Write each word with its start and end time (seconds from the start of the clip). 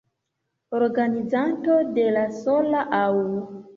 Organizanto 0.77 1.75
de 1.99 2.07
la 2.17 2.25
sola 2.39 2.83
Aŭ. 3.03 3.07